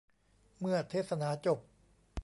[0.59, 1.59] เมื่อเทศนาจบ